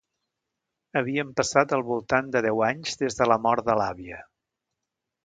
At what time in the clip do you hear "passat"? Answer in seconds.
1.41-1.75